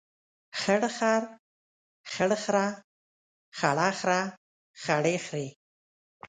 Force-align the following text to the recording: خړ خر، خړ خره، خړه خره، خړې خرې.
خړ 0.59 0.81
خر، 0.97 1.23
خړ 2.11 2.31
خره، 2.43 2.67
خړه 3.57 3.89
خره، 3.99 4.21
خړې 4.81 5.15
خرې. 5.25 5.47